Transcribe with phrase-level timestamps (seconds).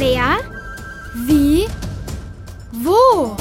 [0.00, 0.38] Wer?
[1.26, 1.66] Wie?
[2.72, 3.36] Wo?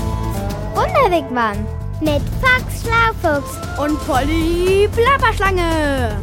[0.75, 1.66] Wunderwegmann
[2.01, 6.19] mit Fox Schlaufuchs Und Polly Plapperschlange.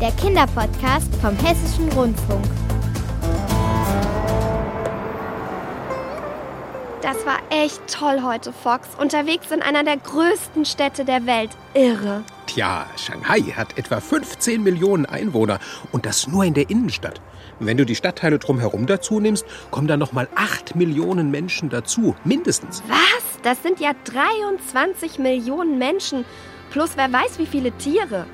[0.00, 2.44] der Kinderpodcast vom Hessischen Rundfunk.
[7.02, 8.86] Das war echt toll heute, Fox.
[9.00, 11.50] Unterwegs in einer der größten Städte der Welt.
[11.74, 12.22] Irre.
[12.46, 15.58] Tja, Shanghai hat etwa 15 Millionen Einwohner
[15.90, 17.20] und das nur in der Innenstadt.
[17.58, 22.14] Wenn du die Stadtteile drumherum dazu nimmst, kommen da noch mal 8 Millionen Menschen dazu,
[22.24, 22.82] mindestens.
[22.88, 23.40] Was?
[23.42, 26.24] Das sind ja 23 Millionen Menschen.
[26.70, 28.26] Plus wer weiß wie viele Tiere.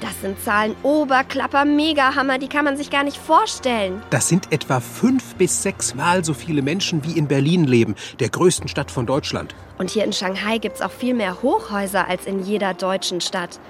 [0.00, 4.00] Das sind Zahlen Oberklapper, Megahammer, die kann man sich gar nicht vorstellen.
[4.08, 8.30] Das sind etwa fünf bis sechs Mal so viele Menschen, wie in Berlin leben, der
[8.30, 9.54] größten Stadt von Deutschland.
[9.76, 13.60] Und hier in Shanghai gibt's auch viel mehr Hochhäuser als in jeder deutschen Stadt.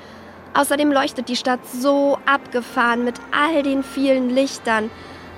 [0.54, 4.90] Außerdem leuchtet die Stadt so abgefahren mit all den vielen Lichtern.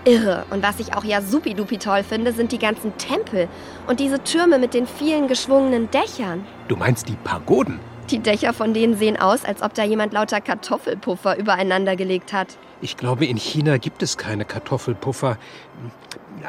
[0.04, 0.44] Irre.
[0.50, 3.48] Und was ich auch ja supidupi toll finde, sind die ganzen Tempel
[3.86, 6.44] und diese Türme mit den vielen geschwungenen Dächern.
[6.66, 7.78] Du meinst die Pagoden?
[8.10, 12.48] Die Dächer von denen sehen aus, als ob da jemand lauter Kartoffelpuffer übereinander gelegt hat.
[12.80, 15.38] Ich glaube, in China gibt es keine Kartoffelpuffer.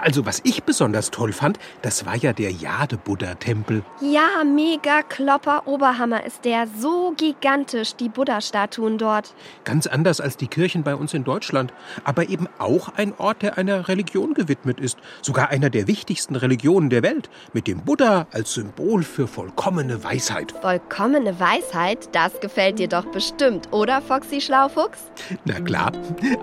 [0.01, 3.83] Also, was ich besonders toll fand, das war ja der Jade-Buddha-Tempel.
[4.01, 6.67] Ja, mega Klopper Oberhammer ist der.
[6.79, 9.33] So gigantisch, die Buddha-Statuen dort.
[9.63, 11.73] Ganz anders als die Kirchen bei uns in Deutschland.
[12.03, 14.97] Aber eben auch ein Ort, der einer Religion gewidmet ist.
[15.21, 17.29] Sogar einer der wichtigsten Religionen der Welt.
[17.53, 20.53] Mit dem Buddha als Symbol für vollkommene Weisheit.
[20.61, 25.11] Vollkommene Weisheit, das gefällt dir doch bestimmt, oder, Foxy Schlaufuchs?
[25.45, 25.91] Na klar.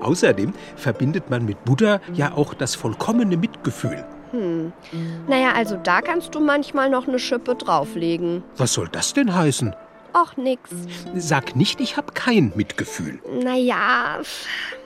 [0.00, 4.04] Außerdem verbindet man mit Buddha ja auch das vollkommene Mitgefühl.
[4.32, 4.72] Hm.
[5.26, 8.44] Naja, also da kannst du manchmal noch eine Schippe drauflegen.
[8.56, 9.74] Was soll das denn heißen?
[10.14, 10.70] Och, nix.
[11.14, 13.20] Sag nicht, ich habe kein Mitgefühl.
[13.42, 14.18] Naja,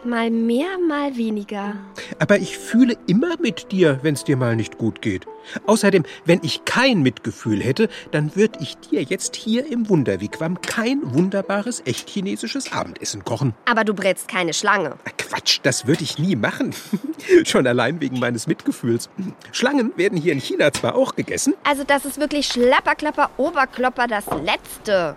[0.04, 1.74] mal mehr, mal weniger.
[2.18, 5.26] Aber ich fühle immer mit dir, wenn es dir mal nicht gut geht.
[5.66, 11.00] Außerdem, wenn ich kein Mitgefühl hätte, dann würde ich dir jetzt hier im Wunderwigwam kein
[11.14, 13.54] wunderbares, echt chinesisches Abendessen kochen.
[13.66, 14.96] Aber du brätst keine Schlange.
[15.18, 16.74] Quatsch, das würde ich nie machen.
[17.44, 19.08] Schon allein wegen meines Mitgefühls.
[19.52, 24.24] Schlangen werden hier in China zwar auch gegessen, Also das ist wirklich Schlapperklapper, Oberklopper das
[24.42, 25.16] Letzte.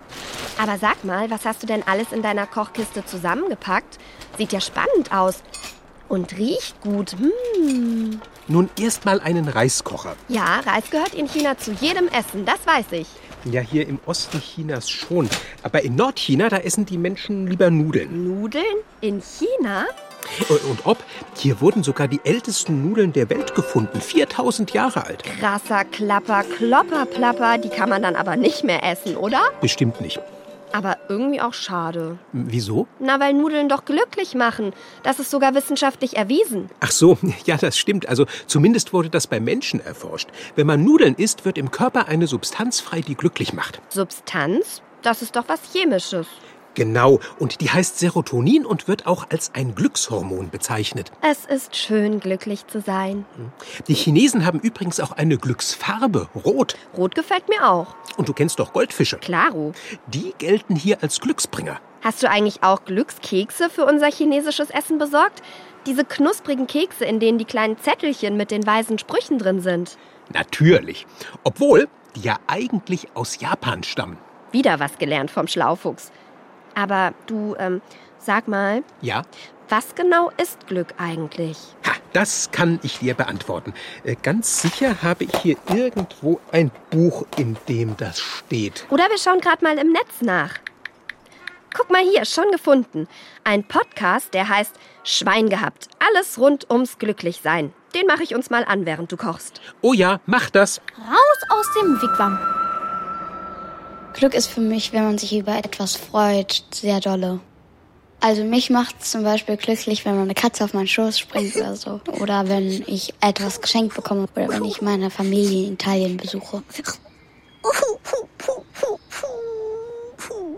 [0.58, 3.98] Aber sag mal, was hast du denn alles in deiner Kochkiste zusammengepackt?
[4.38, 4.77] Sieht ja spannend
[5.12, 5.44] aus.
[6.10, 7.12] Und riecht gut.
[7.12, 8.22] Hm.
[8.48, 10.16] nun erst mal einen Reiskocher.
[10.30, 13.08] Ja, Reis gehört in China zu jedem Essen, das weiß ich.
[13.46, 15.30] Ja, hier im Osten Chinas schon.
[15.64, 18.28] Aber in Nordchina, da essen die Menschen lieber Nudeln.
[18.28, 18.64] Nudeln?
[19.02, 19.86] In China?
[20.50, 20.98] Und ob,
[21.36, 24.02] hier wurden sogar die ältesten Nudeln der Welt gefunden.
[24.02, 25.24] 4000 Jahre alt.
[25.24, 29.42] Krasser Klapper, Klopper, Plapper, die kann man dann aber nicht mehr essen, oder?
[29.62, 30.20] Bestimmt nicht.
[30.74, 32.18] Aber irgendwie auch schade.
[32.34, 32.88] Wieso?
[33.00, 34.74] Na, weil Nudeln doch glücklich machen.
[35.04, 36.70] Das ist sogar wissenschaftlich erwiesen.
[36.80, 38.08] Ach so, ja, das stimmt.
[38.10, 40.30] Also zumindest wurde das bei Menschen erforscht.
[40.56, 43.82] Wenn man Nudeln isst, wird im Körper eine Substanz frei, die glücklich macht.
[43.90, 44.82] Substanz?
[45.02, 46.28] Das ist doch was Chemisches.
[46.78, 51.12] Genau, und die heißt Serotonin und wird auch als ein Glückshormon bezeichnet.
[51.24, 53.26] Es ist schön, glücklich zu sein.
[53.88, 56.76] Die Chinesen haben übrigens auch eine Glücksfarbe, rot.
[56.96, 57.96] Rot gefällt mir auch.
[58.16, 59.18] Und du kennst doch Goldfische.
[59.18, 59.72] Klaro.
[60.06, 61.80] Die gelten hier als Glücksbringer.
[62.04, 65.42] Hast du eigentlich auch Glückskekse für unser chinesisches Essen besorgt?
[65.88, 69.98] Diese knusprigen Kekse, in denen die kleinen Zettelchen mit den weisen Sprüchen drin sind.
[70.32, 71.08] Natürlich.
[71.44, 74.20] Obwohl die ja eigentlich aus Japan stammen.
[74.52, 76.12] Wieder was gelernt vom Schlaufuchs.
[76.78, 77.82] Aber du, ähm,
[78.20, 79.24] sag mal, Ja?
[79.70, 81.58] was genau ist Glück eigentlich?
[81.86, 83.74] Ha, das kann ich dir beantworten.
[84.04, 88.86] Äh, Ganz sicher habe ich hier irgendwo ein Buch, in dem das steht.
[88.92, 90.52] Oder wir schauen gerade mal im Netz nach.
[91.76, 93.08] Guck mal hier, schon gefunden.
[93.44, 95.90] Ein Podcast, der heißt Schwein gehabt.
[96.00, 97.74] Alles rund ums Glücklichsein.
[97.96, 99.62] Den mache ich uns mal an, während du kochst.
[99.82, 100.80] Oh ja, mach das.
[100.98, 102.40] Raus aus dem Wigwam.
[104.18, 107.40] Glück ist für mich, wenn man sich über etwas freut, sehr dolle.
[108.20, 111.76] Also mich macht es zum Beispiel glücklich, wenn eine Katze auf meinen Schoß springt oder
[111.76, 112.02] so.
[112.20, 114.28] Oder wenn ich etwas geschenkt bekomme.
[114.36, 116.64] Oder wenn ich meine Familie in Italien besuche.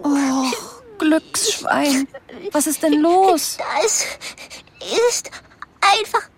[0.04, 0.46] Oh,
[0.98, 2.08] Glücksschwein.
[2.54, 3.58] Was ist denn los?
[3.82, 4.06] Das
[5.06, 5.30] ist
[5.82, 6.30] einfach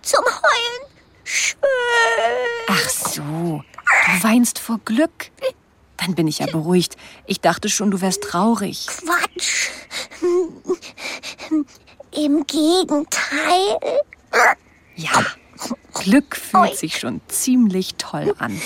[0.00, 0.92] zum Heulen
[1.22, 1.58] schön.
[2.68, 3.62] Ach so,
[4.06, 5.30] du weinst vor Glück.
[5.96, 6.96] Dann bin ich ja beruhigt.
[7.26, 8.86] Ich dachte schon, du wärst traurig.
[8.88, 9.70] Quatsch.
[12.12, 13.78] Im Gegenteil.
[14.96, 15.24] Ja,
[15.94, 18.60] Glück fühlt sich schon ziemlich toll an.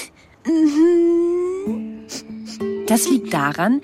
[2.86, 3.82] Das liegt daran,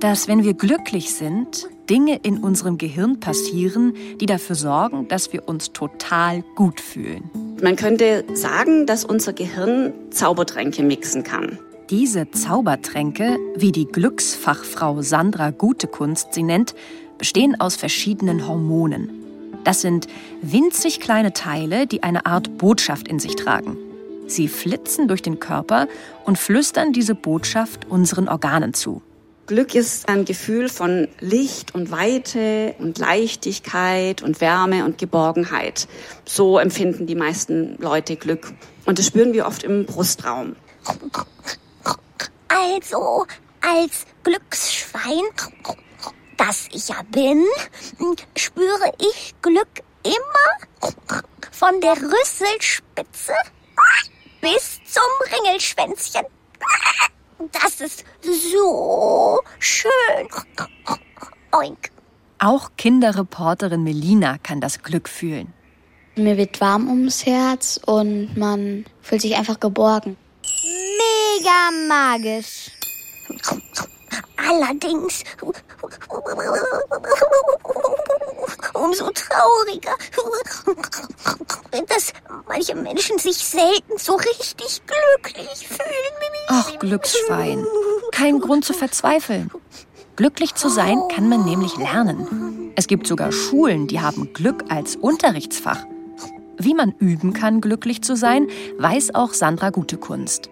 [0.00, 5.48] dass wenn wir glücklich sind, Dinge in unserem Gehirn passieren, die dafür sorgen, dass wir
[5.48, 7.43] uns total gut fühlen.
[7.62, 11.58] Man könnte sagen, dass unser Gehirn Zaubertränke mixen kann.
[11.90, 16.74] Diese Zaubertränke, wie die Glücksfachfrau Sandra Gutekunst sie nennt,
[17.18, 19.10] bestehen aus verschiedenen Hormonen.
[19.64, 20.08] Das sind
[20.42, 23.76] winzig kleine Teile, die eine Art Botschaft in sich tragen.
[24.26, 25.86] Sie flitzen durch den Körper
[26.24, 29.02] und flüstern diese Botschaft unseren Organen zu.
[29.46, 35.86] Glück ist ein Gefühl von Licht und Weite und Leichtigkeit und Wärme und Geborgenheit.
[36.24, 38.54] So empfinden die meisten Leute Glück.
[38.86, 40.56] Und das spüren wir oft im Brustraum.
[42.48, 43.26] Also,
[43.60, 45.24] als Glücksschwein,
[46.38, 47.44] das ich ja bin,
[48.36, 50.92] spüre ich Glück immer
[51.50, 53.34] von der Rüsselspitze
[54.40, 55.02] bis zum
[55.36, 56.22] Ringelschwänzchen.
[57.52, 60.28] Das ist so schön.
[61.52, 61.90] Oink.
[62.38, 65.52] Auch Kinderreporterin Melina kann das Glück fühlen.
[66.16, 70.16] Mir wird warm ums Herz und man fühlt sich einfach geborgen.
[70.62, 72.70] Mega magisch.
[74.36, 75.24] Allerdings
[78.74, 79.94] umso trauriger,
[81.88, 82.12] dass
[82.46, 86.14] manche Menschen sich selten so richtig glücklich fühlen.
[86.48, 87.66] Ach, Glücksschwein.
[88.12, 89.50] Kein Grund zu verzweifeln.
[90.16, 92.72] Glücklich zu sein kann man nämlich lernen.
[92.76, 95.84] Es gibt sogar Schulen, die haben Glück als Unterrichtsfach.
[96.58, 98.48] Wie man üben kann, glücklich zu sein,
[98.78, 100.50] weiß auch Sandra Gutekunst.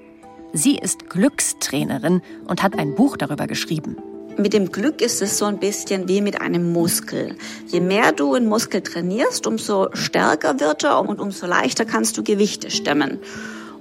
[0.53, 3.97] Sie ist Glückstrainerin und hat ein Buch darüber geschrieben.
[4.39, 7.37] Mit dem Glück ist es so ein bisschen wie mit einem Muskel.
[7.67, 12.23] Je mehr du einen Muskel trainierst, umso stärker wird er und umso leichter kannst du
[12.23, 13.19] Gewichte stemmen.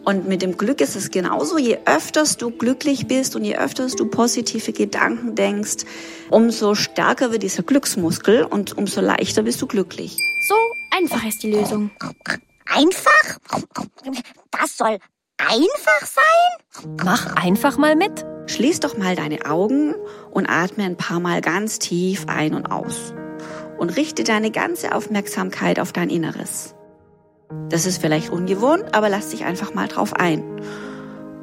[0.03, 1.57] Und mit dem Glück ist es genauso.
[1.57, 5.85] Je öfters du glücklich bist und je öfters du positive Gedanken denkst,
[6.29, 10.17] umso stärker wird dieser Glücksmuskel und umso leichter bist du glücklich.
[10.47, 10.55] So
[10.97, 11.91] einfach ist die Lösung.
[12.65, 13.37] Einfach?
[14.51, 14.97] Das soll
[15.37, 16.95] einfach sein?
[17.03, 18.25] Mach einfach mal mit.
[18.51, 19.95] Schließ doch mal deine Augen
[20.29, 23.13] und atme ein paar Mal ganz tief ein und aus.
[23.77, 26.75] Und richte deine ganze Aufmerksamkeit auf dein Inneres.
[27.69, 30.43] Das ist vielleicht ungewohnt, aber lass dich einfach mal drauf ein.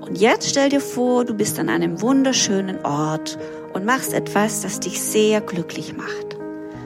[0.03, 3.39] Und jetzt stell dir vor, du bist an einem wunderschönen Ort
[3.73, 6.37] und machst etwas, das dich sehr glücklich macht.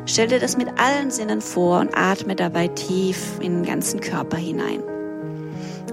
[0.06, 4.36] Stell dir das mit allen Sinnen vor und atme dabei tief in den ganzen Körper
[4.36, 4.84] hinein.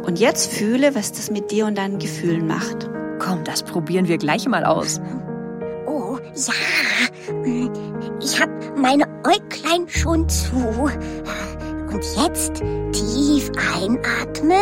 [0.06, 2.90] Und jetzt fühle, was das mit dir und deinen Gefühlen macht.
[3.20, 5.00] Komm, das probieren wir gleich mal aus.
[5.86, 6.54] Oh, ja.
[8.22, 10.90] Ich hab meine Äuglein schon zu.
[11.92, 12.56] Und jetzt
[12.92, 14.60] tief einatmen.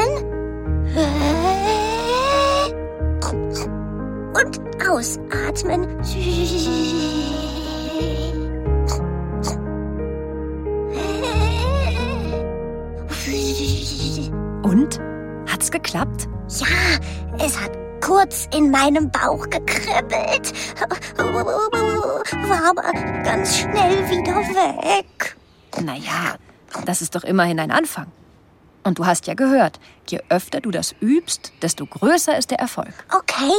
[4.33, 4.59] Und
[4.89, 5.87] ausatmen.
[14.63, 14.99] Und?
[15.49, 16.27] Hat's geklappt?
[16.49, 17.71] Ja, es hat
[18.07, 20.53] kurz in meinem Bauch gekribbelt.
[21.17, 22.93] War aber
[23.23, 25.35] ganz schnell wieder weg.
[25.83, 26.37] Naja,
[26.85, 28.07] das ist doch immerhin ein Anfang.
[28.85, 32.93] Und du hast ja gehört, je öfter du das übst, desto größer ist der Erfolg.
[33.13, 33.51] Okay,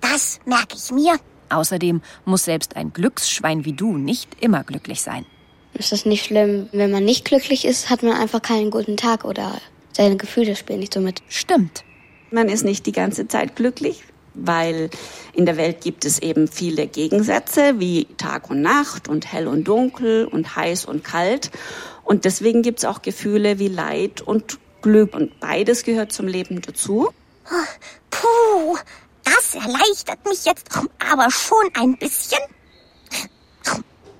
[0.00, 1.16] das merke ich mir.
[1.50, 5.26] Außerdem muss selbst ein Glücksschwein wie du nicht immer glücklich sein.
[5.74, 6.70] Ist das nicht schlimm?
[6.72, 9.60] Wenn man nicht glücklich ist, hat man einfach keinen guten Tag oder
[9.92, 11.22] seine Gefühle spielen nicht so mit.
[11.28, 11.84] Stimmt.
[12.34, 14.02] Man ist nicht die ganze Zeit glücklich,
[14.34, 14.90] weil
[15.34, 19.62] in der Welt gibt es eben viele Gegensätze wie Tag und Nacht und hell und
[19.68, 21.52] dunkel und heiß und kalt.
[22.02, 25.14] Und deswegen gibt es auch Gefühle wie Leid und Glück.
[25.14, 27.10] Und beides gehört zum Leben dazu.
[28.10, 28.78] Puh,
[29.22, 30.66] das erleichtert mich jetzt
[30.98, 32.40] aber schon ein bisschen.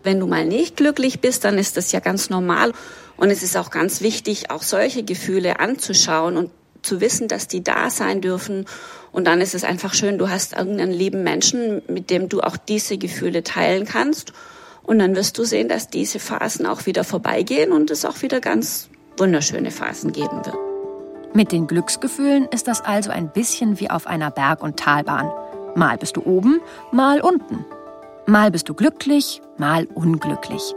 [0.04, 2.74] Wenn du mal nicht glücklich bist, dann ist das ja ganz normal.
[3.16, 6.52] Und es ist auch ganz wichtig, auch solche Gefühle anzuschauen und
[6.84, 8.66] zu wissen, dass die da sein dürfen.
[9.12, 12.56] Und dann ist es einfach schön, du hast irgendeinen lieben Menschen, mit dem du auch
[12.56, 14.32] diese Gefühle teilen kannst.
[14.82, 18.40] Und dann wirst du sehen, dass diese Phasen auch wieder vorbeigehen und es auch wieder
[18.40, 20.56] ganz wunderschöne Phasen geben wird.
[21.32, 25.32] Mit den Glücksgefühlen ist das also ein bisschen wie auf einer Berg- und Talbahn.
[25.74, 26.60] Mal bist du oben,
[26.92, 27.64] mal unten.
[28.26, 30.74] Mal bist du glücklich, mal unglücklich.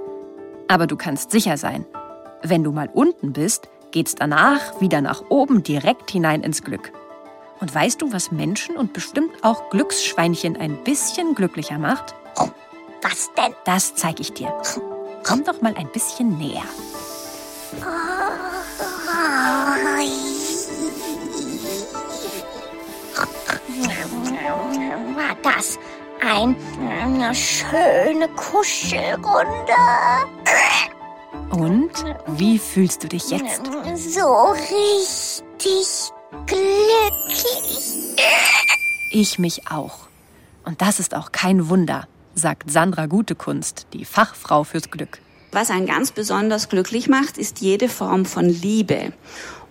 [0.68, 1.86] Aber du kannst sicher sein,
[2.42, 6.92] wenn du mal unten bist, geht's danach wieder nach oben direkt hinein ins Glück.
[7.60, 12.14] Und weißt du, was Menschen und bestimmt auch Glücksschweinchen ein bisschen glücklicher macht?
[13.02, 13.54] Was denn?
[13.66, 14.54] Das zeige ich dir.
[15.24, 16.64] Komm doch mal ein bisschen näher.
[25.16, 25.80] War das
[26.22, 29.74] Eine schöne Kuschelrunde.
[31.58, 31.90] Und
[32.28, 33.66] wie fühlst du dich jetzt?
[33.96, 36.12] So richtig
[36.46, 38.16] glücklich.
[39.12, 40.08] Ich mich auch.
[40.66, 45.18] Und das ist auch kein Wunder, sagt Sandra Gutekunst, die Fachfrau fürs Glück.
[45.52, 49.14] Was einen ganz besonders glücklich macht, ist jede Form von Liebe.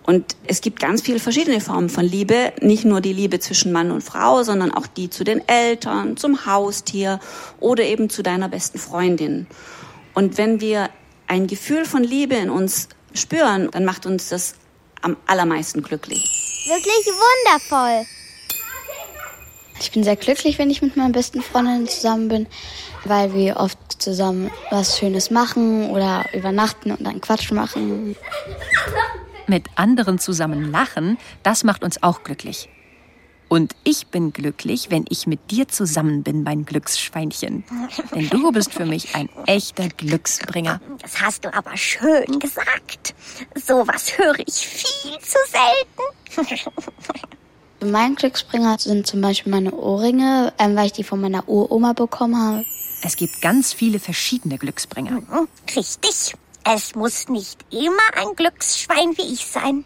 [0.05, 2.51] Und es gibt ganz viele verschiedene Formen von Liebe.
[2.59, 6.45] Nicht nur die Liebe zwischen Mann und Frau, sondern auch die zu den Eltern, zum
[6.45, 7.21] Haustier
[7.61, 9.47] oder eben zu deiner besten Freundin.
[10.13, 10.89] Und wenn wir
[11.27, 14.55] ein Gefühl von Liebe in uns spüren, dann macht uns das
[15.01, 16.23] am allermeisten glücklich.
[16.67, 18.05] Wirklich wundervoll.
[19.79, 22.47] Ich bin sehr glücklich, wenn ich mit meinen besten Freundinnen zusammen bin,
[23.05, 28.15] weil wir oft zusammen was Schönes machen oder übernachten und dann Quatsch machen.
[29.45, 32.69] Mit anderen zusammen lachen, das macht uns auch glücklich.
[33.49, 37.63] Und ich bin glücklich, wenn ich mit dir zusammen bin, mein Glücksschweinchen.
[38.13, 40.81] Denn du bist für mich ein echter Glücksbringer.
[41.01, 43.15] Das hast du aber schön gesagt.
[43.55, 45.37] Sowas höre ich viel zu
[46.35, 46.57] selten.
[47.79, 52.35] Mein Glücksbringer sind zum Beispiel meine Ohrringe, ähm, weil ich die von meiner Uroma bekommen
[52.35, 52.65] habe.
[53.03, 55.11] Es gibt ganz viele verschiedene Glücksbringer.
[55.11, 56.33] Hm, Richtig.
[56.63, 59.85] Es muss nicht immer ein Glücksschwein wie ich sein.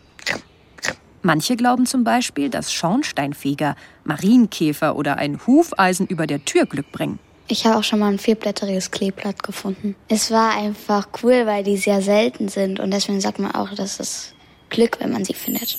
[1.21, 7.19] Manche glauben zum Beispiel, dass Schornsteinfeger, Marienkäfer oder ein Hufeisen über der Tür Glück bringen.
[7.47, 9.95] Ich habe auch schon mal ein vierblätteriges Kleeblatt gefunden.
[10.07, 13.99] Es war einfach cool, weil die sehr selten sind und deswegen sagt man auch, dass
[13.99, 14.33] es
[14.69, 15.77] Glück, wenn man sie findet.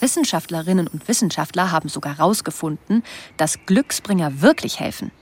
[0.00, 3.02] Wissenschaftlerinnen und Wissenschaftler haben sogar herausgefunden,
[3.36, 5.12] dass Glücksbringer wirklich helfen.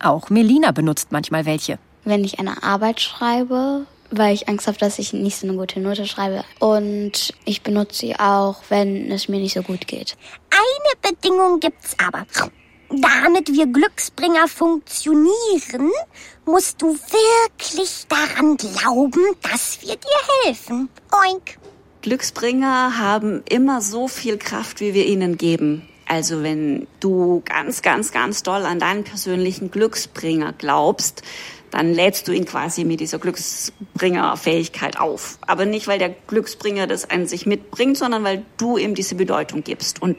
[0.00, 1.78] Auch Melina benutzt manchmal welche.
[2.04, 5.80] Wenn ich eine Arbeit schreibe, weil ich Angst habe, dass ich nicht so eine gute
[5.80, 6.44] Note schreibe.
[6.58, 10.16] Und ich benutze sie auch, wenn es mir nicht so gut geht.
[10.50, 12.26] Eine Bedingung gibt's aber.
[12.90, 15.90] Damit wir Glücksbringer funktionieren,
[16.44, 20.90] musst du wirklich daran glauben, dass wir dir helfen.
[21.10, 21.58] Oink.
[22.02, 25.88] Glücksbringer haben immer so viel Kraft, wie wir ihnen geben.
[26.06, 31.22] Also wenn du ganz, ganz, ganz doll an deinen persönlichen Glücksbringer glaubst,
[31.72, 35.38] dann lädst du ihn quasi mit dieser Glücksbringer-Fähigkeit auf.
[35.40, 39.64] Aber nicht, weil der Glücksbringer das an sich mitbringt, sondern weil du ihm diese Bedeutung
[39.64, 40.00] gibst.
[40.00, 40.16] Und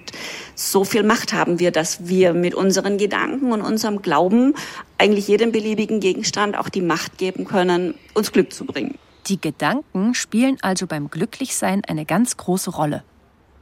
[0.56, 4.56] so viel Macht haben wir, dass wir mit unseren Gedanken und unserem Glauben
[4.98, 8.98] eigentlich jedem beliebigen Gegenstand auch die Macht geben können, uns Glück zu bringen.
[9.28, 13.04] Die Gedanken spielen also beim Glücklichsein eine ganz große Rolle.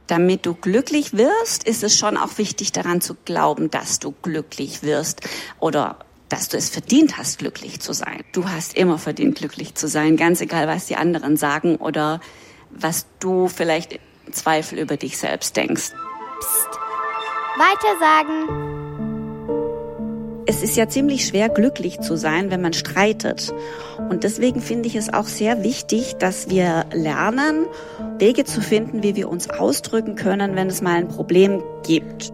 [0.06, 4.82] Damit du glücklich wirst, ist es schon auch wichtig daran zu glauben, dass du glücklich
[4.82, 5.20] wirst
[5.60, 5.98] oder
[6.32, 8.24] dass du es verdient hast, glücklich zu sein.
[8.32, 12.22] Du hast immer verdient, glücklich zu sein, ganz egal, was die anderen sagen oder
[12.70, 15.90] was du vielleicht Zweifel über dich selbst denkst.
[17.58, 18.72] Weiter sagen.
[20.46, 23.52] Es ist ja ziemlich schwer, glücklich zu sein, wenn man streitet.
[24.08, 27.66] Und deswegen finde ich es auch sehr wichtig, dass wir lernen,
[28.18, 32.32] Wege zu finden, wie wir uns ausdrücken können, wenn es mal ein Problem gibt.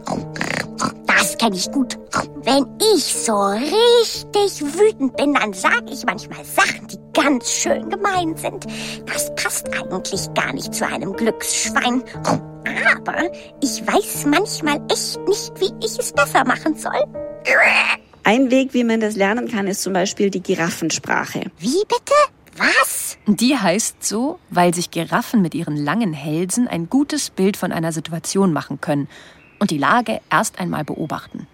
[1.19, 1.99] Das kenne ich gut.
[2.45, 8.37] Wenn ich so richtig wütend bin, dann sage ich manchmal Sachen, die ganz schön gemein
[8.37, 8.67] sind.
[9.05, 12.05] Das passt eigentlich gar nicht zu einem Glücksschwein.
[12.97, 17.05] Aber ich weiß manchmal echt nicht, wie ich es besser machen soll.
[18.23, 21.51] Ein Weg, wie man das lernen kann, ist zum Beispiel die Giraffensprache.
[21.59, 22.15] Wie bitte?
[22.57, 23.17] Was?
[23.27, 27.93] Die heißt so, weil sich Giraffen mit ihren langen Hälsen ein gutes Bild von einer
[27.93, 29.09] Situation machen können
[29.59, 31.47] und die Lage erst einmal beobachten.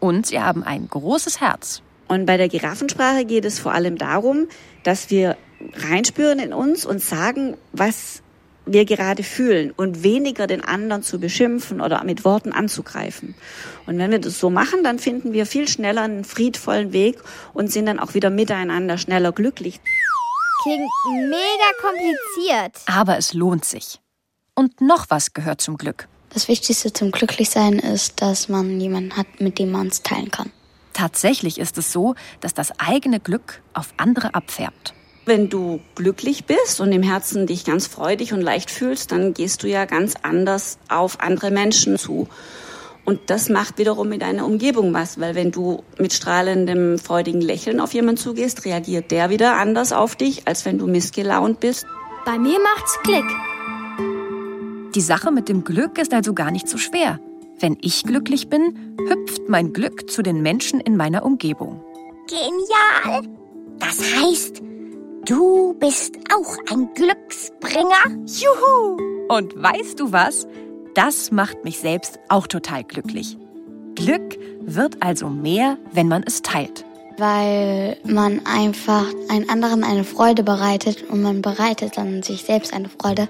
[0.00, 1.82] Und sie haben ein großes Herz.
[2.06, 4.48] Und bei der Giraffensprache geht es vor allem darum,
[4.82, 5.36] dass wir
[5.74, 8.22] reinspüren in uns und sagen, was
[8.72, 13.34] wir gerade fühlen und weniger den anderen zu beschimpfen oder mit Worten anzugreifen.
[13.86, 17.18] Und wenn wir das so machen, dann finden wir viel schneller einen friedvollen Weg
[17.54, 19.80] und sind dann auch wieder miteinander schneller glücklich.
[20.62, 20.90] Klingt
[21.30, 22.82] mega kompliziert.
[22.86, 24.00] Aber es lohnt sich.
[24.54, 26.08] Und noch was gehört zum Glück.
[26.30, 30.50] Das Wichtigste zum Glücklichsein ist, dass man jemanden hat, mit dem man es teilen kann.
[30.92, 34.94] Tatsächlich ist es so, dass das eigene Glück auf andere abfärbt.
[35.26, 39.62] Wenn du glücklich bist und im Herzen dich ganz freudig und leicht fühlst, dann gehst
[39.62, 42.28] du ja ganz anders auf andere Menschen zu.
[43.04, 47.80] Und das macht wiederum mit deiner Umgebung was, weil wenn du mit strahlendem, freudigen Lächeln
[47.80, 51.86] auf jemanden zugehst, reagiert der wieder anders auf dich, als wenn du missgelaunt bist.
[52.26, 53.24] Bei mir macht's Klick.
[54.94, 57.20] Die Sache mit dem Glück ist also gar nicht so schwer.
[57.60, 61.84] Wenn ich glücklich bin, hüpft mein Glück zu den Menschen in meiner Umgebung.
[62.28, 63.28] Genial.
[63.78, 64.62] Das heißt,
[65.26, 68.24] du bist auch ein Glücksbringer?
[68.26, 68.98] Juhu!
[69.28, 70.46] Und weißt du was?
[70.94, 73.36] Das macht mich selbst auch total glücklich.
[73.94, 76.84] Glück wird also mehr, wenn man es teilt.
[77.18, 82.88] Weil man einfach einen anderen eine Freude bereitet und man bereitet dann sich selbst eine
[82.88, 83.28] Freude,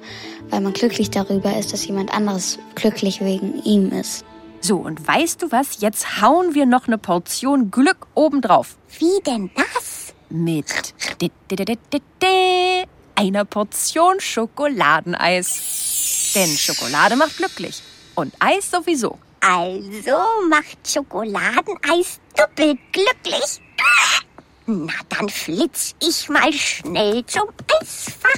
[0.50, 4.24] weil man glücklich darüber ist, dass jemand anderes glücklich wegen ihm ist.
[4.60, 5.80] So, und weißt du was?
[5.80, 8.76] Jetzt hauen wir noch eine Portion Glück obendrauf.
[8.98, 10.12] Wie denn das?
[10.28, 10.66] Mit
[13.14, 16.32] einer Portion Schokoladeneis.
[16.34, 17.82] Denn Schokolade macht glücklich.
[18.14, 19.18] Und Eis sowieso.
[19.40, 20.18] Also
[20.48, 23.60] macht Schokoladeneis doppelt glücklich?
[24.66, 27.48] Na, dann flitz ich mal schnell zum
[27.80, 28.28] Eisfach.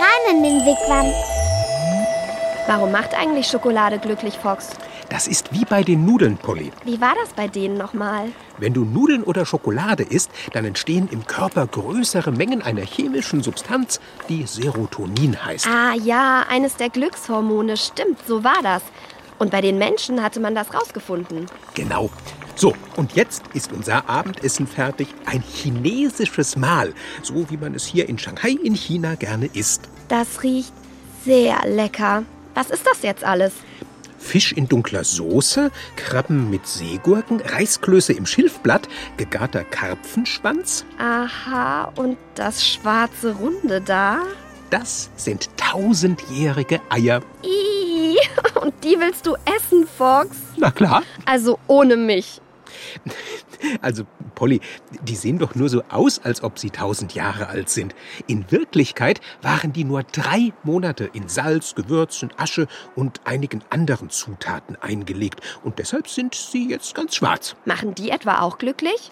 [0.00, 1.12] Rein in den Wigwam.
[2.66, 4.70] Warum macht eigentlich Schokolade glücklich, Fox?
[5.10, 6.72] Das ist wie bei den Nudeln, Polly.
[6.84, 8.32] Wie war das bei denen nochmal?
[8.58, 14.00] Wenn du Nudeln oder Schokolade isst, dann entstehen im Körper größere Mengen einer chemischen Substanz,
[14.28, 15.66] die Serotonin heißt.
[15.66, 18.82] Ah ja, eines der Glückshormone, stimmt, so war das.
[19.38, 21.46] Und bei den Menschen hatte man das rausgefunden.
[21.74, 22.10] Genau.
[22.56, 25.08] So, und jetzt ist unser Abendessen fertig.
[25.26, 29.88] Ein chinesisches Mahl, so wie man es hier in Shanghai in China gerne isst.
[30.08, 30.72] Das riecht
[31.24, 32.22] sehr lecker.
[32.54, 33.52] Was ist das jetzt alles?
[34.18, 40.84] Fisch in dunkler Soße, Krabben mit Seegurken, Reisklöße im Schilfblatt, gegarter Karpfenschwanz.
[40.98, 44.22] Aha, und das schwarze Runde da?
[44.70, 47.20] Das sind tausendjährige Eier.
[47.42, 47.73] Ih,
[48.62, 50.36] und die willst du essen, Fox?
[50.56, 51.02] Na klar.
[51.26, 52.40] Also ohne mich.
[53.80, 54.60] Also, Polly,
[55.02, 57.94] die sehen doch nur so aus, als ob sie tausend Jahre alt sind.
[58.26, 64.76] In Wirklichkeit waren die nur drei Monate in Salz, Gewürzen, Asche und einigen anderen Zutaten
[64.80, 65.40] eingelegt.
[65.62, 67.56] Und deshalb sind sie jetzt ganz schwarz.
[67.64, 69.10] Machen die etwa auch glücklich?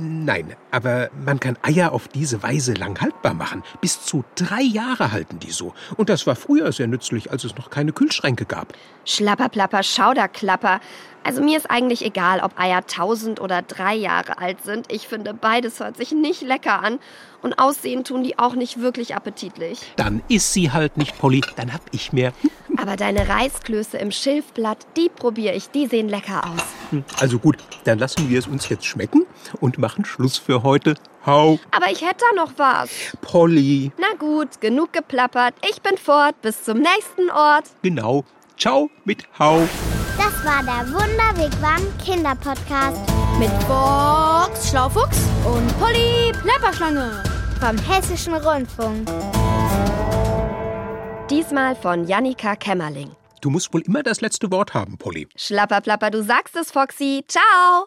[0.00, 3.64] Nein, aber man kann Eier auf diese Weise lang haltbar machen.
[3.80, 5.74] Bis zu drei Jahre halten die so.
[5.96, 8.74] Und das war früher sehr nützlich, als es noch keine Kühlschränke gab.
[9.04, 10.80] Schlapperplapper, Schauderklapper.
[11.24, 14.90] Also mir ist eigentlich egal, ob Eier tausend oder drei Jahre alt sind.
[14.90, 16.98] Ich finde, beides hört sich nicht lecker an.
[17.40, 19.80] Und aussehen tun die auch nicht wirklich appetitlich.
[19.96, 21.40] Dann isst sie halt nicht, Polly.
[21.56, 22.32] Dann hab ich mehr.
[22.76, 25.70] Aber deine Reisklöße im Schilfblatt, die probiere ich.
[25.70, 27.02] Die sehen lecker aus.
[27.20, 29.24] Also gut, dann lassen wir es uns jetzt schmecken
[29.60, 30.94] und machen Schluss für heute.
[31.26, 32.90] Hau, Aber ich hätte da noch was.
[33.20, 33.92] Polly.
[33.98, 35.54] Na gut, genug geplappert.
[35.68, 36.40] Ich bin fort.
[36.42, 37.64] Bis zum nächsten Ort.
[37.82, 38.24] Genau.
[38.56, 39.68] Ciao mit Hau.
[40.38, 43.00] Das war der Wunderwigwam Kinderpodcast
[43.40, 47.22] Mit Box Schlaufuchs und Polly Plapperschlange.
[47.60, 49.08] vom Hessischen Rundfunk.
[51.28, 53.10] Diesmal von Jannika Kämmerling.
[53.40, 55.28] Du musst wohl immer das letzte Wort haben, Polly.
[55.36, 57.24] Schlapperplapper, du sagst es, Foxy.
[57.26, 57.86] Ciao.